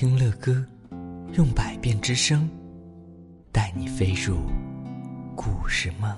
[0.00, 0.64] 听乐歌，
[1.32, 2.48] 用百变之声，
[3.50, 4.46] 带你飞入
[5.34, 6.16] 故事梦。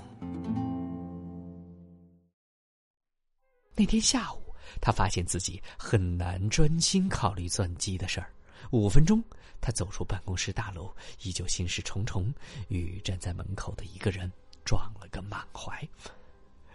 [3.74, 8.30] 那天下午，他发现自己很难专心考虑钻机的事儿。
[8.70, 9.24] 五分钟，
[9.62, 12.30] 他走出办公室大楼，依旧心事重重，
[12.68, 14.30] 与站在门口的一个人
[14.62, 15.88] 撞了个满怀。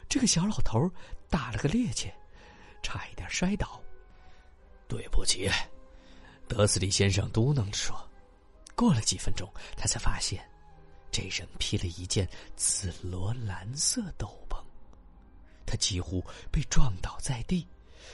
[0.10, 0.90] 这个小老头
[1.30, 2.12] 打了个趔趄，
[2.82, 3.80] 差一点摔倒。
[4.88, 5.48] 对不起。
[6.48, 8.10] 德斯里先生嘟囔着说
[8.76, 10.48] ：“过了几分钟，他才发现，
[11.12, 14.58] 这人披了一件紫罗兰色斗篷。
[15.66, 17.68] 他几乎被撞倒在地，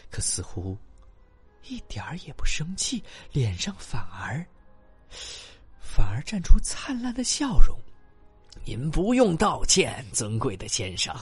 [0.09, 0.77] 可似乎
[1.63, 3.03] 一点儿也不生气，
[3.33, 4.45] 脸上反而
[5.81, 7.77] 反而绽出灿烂的笑容。
[8.63, 11.13] 您不用道歉，尊贵的先生，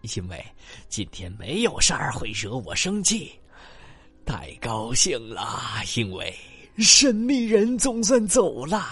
[0.00, 0.42] 因为
[0.88, 3.38] 今天没有事儿会惹我生气。
[4.24, 6.34] 太高兴了，因为。”
[6.78, 8.84] 神秘人总算走了，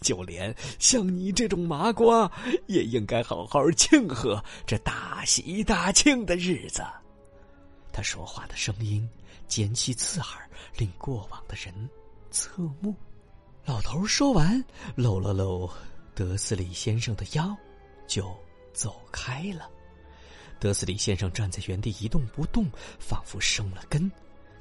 [0.00, 2.30] 就连像你这种麻瓜
[2.66, 6.82] 也应该好好庆贺这大喜大庆的日子。
[7.92, 9.08] 他说话的声音
[9.48, 11.72] 尖细刺耳，令过往的人
[12.30, 12.94] 侧目。
[13.64, 14.62] 老头说完，
[14.94, 15.68] 搂了搂
[16.14, 17.56] 德斯里先生的腰，
[18.06, 18.32] 就
[18.72, 19.68] 走开了。
[20.60, 22.66] 德斯里先生站在原地一动不动，
[22.98, 24.10] 仿佛生了根。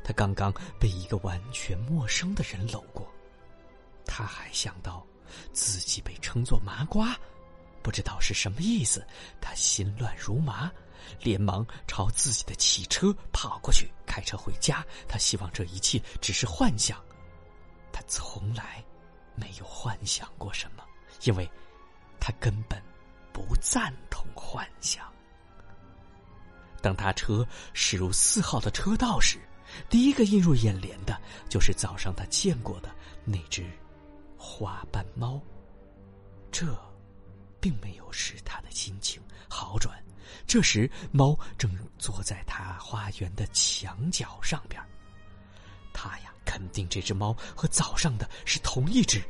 [0.06, 3.11] 他刚刚被一个完全陌生的人搂过，
[4.06, 5.03] 他还想到
[5.52, 7.17] 自己被称作麻瓜，
[7.81, 9.03] 不知道是什么意思。
[9.42, 10.72] 他心乱如麻，
[11.20, 14.86] 连忙朝自己的汽车跑过去，开车回家。
[15.08, 17.03] 他希望这一切只是幻想，
[17.92, 18.86] 他从来
[19.33, 20.83] 没有幻想过什么，
[21.23, 21.50] 因为
[22.20, 22.80] 他根本
[23.33, 25.11] 不赞同幻想。
[26.80, 29.39] 当他车驶入四号的车道时，
[29.90, 32.90] 第一个映入眼帘的，就是早上他见过的
[33.23, 33.66] 那只
[34.38, 35.42] 花斑猫。
[36.52, 36.66] 这，
[37.59, 40.02] 并没有使他的心情好转。
[40.48, 44.82] 这时，猫正坐在他花园的墙角上边。
[45.94, 49.22] 他呀，肯定这只猫和早上的是同一只，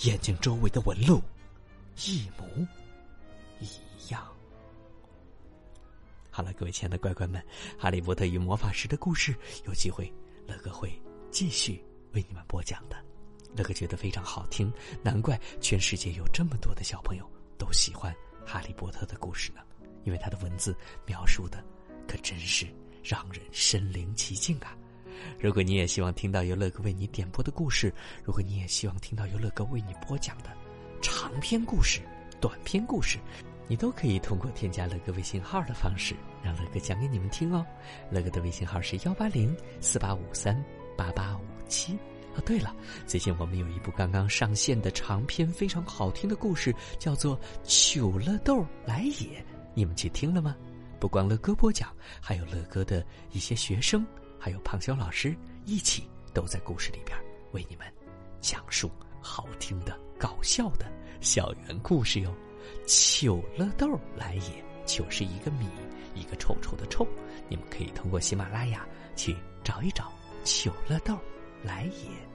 [0.00, 1.22] 眼睛周围的纹路
[2.04, 2.46] 一模
[3.60, 4.26] 一样。
[6.34, 7.38] 好了，各位亲爱的乖乖们，
[7.78, 10.10] 《哈利波特与魔法石》的故事有机会，
[10.46, 10.90] 乐哥会
[11.30, 11.84] 继续
[12.14, 12.96] 为你们播讲的。
[13.54, 14.72] 乐哥觉得非常好听，
[15.02, 18.10] 难怪全世界有这么多的小朋友都喜欢
[18.46, 19.60] 《哈利波特》的故事呢。
[20.04, 21.62] 因为他的文字描述的
[22.08, 22.66] 可真是
[23.04, 24.74] 让人身临其境啊！
[25.38, 27.92] 如果你也希望听到由乐哥为你点播的故事，
[28.24, 30.50] 如果你也希望听到由乐哥为你播讲的
[31.02, 32.00] 长篇故事、
[32.40, 33.18] 短篇故事。
[33.68, 37.64] 你都可以通过添加乐哥微信号的方式，让乐哥讲给你们听哦。
[38.10, 40.62] 乐哥的微信号是幺八零四八五三
[40.96, 41.96] 八八五七。
[42.34, 42.74] 哦，对了，
[43.06, 49.10] 最近我们有一部刚刚上线的长篇非常好听的故事，叫做《糗乐豆来也》，
[49.74, 50.56] 你们去听了吗？
[50.98, 54.06] 不光乐哥播讲，还有乐哥的一些学生，
[54.38, 55.36] 还有胖修老师
[55.66, 57.14] 一起都在故事里边
[57.52, 57.86] 为你们
[58.40, 58.90] 讲述
[59.20, 60.86] 好听的、搞笑的
[61.20, 62.34] 校园故事哟。
[62.86, 65.66] 糗乐豆来也，糗是一个米，
[66.14, 67.06] 一个臭臭的臭。
[67.48, 68.86] 你们可以通过喜马拉雅
[69.16, 70.12] 去找一找
[70.44, 71.18] 糗乐豆
[71.62, 72.31] 来也。